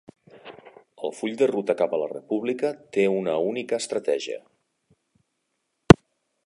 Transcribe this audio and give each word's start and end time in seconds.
El 1.07 1.11
full 1.17 1.35
de 1.41 1.49
ruta 1.51 1.75
cap 1.81 1.93
a 1.97 1.99
la 2.05 2.07
República 2.13 2.73
té 2.97 3.05
una 3.19 3.35
única 3.51 3.81
estratègia 3.85 4.41